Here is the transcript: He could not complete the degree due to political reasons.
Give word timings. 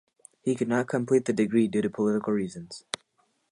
He 0.41 0.55
could 0.55 0.67
not 0.67 0.87
complete 0.87 1.25
the 1.25 1.33
degree 1.33 1.67
due 1.67 1.83
to 1.83 1.89
political 1.91 2.33
reasons. 2.33 2.85